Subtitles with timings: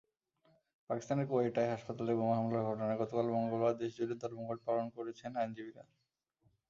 [0.89, 5.83] পাকিস্তানের কোয়েটায় হাসপাতালে বোমা হামলার ঘটনায় গতকাল মঙ্গলবার দেশজুড়ে ধর্মঘট পালন করেছেন আইনজীবীরা।